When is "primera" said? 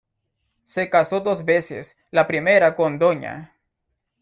2.25-2.75